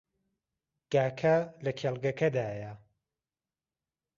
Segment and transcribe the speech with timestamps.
[0.91, 2.71] گاکە لە کێڵگەکەدایە.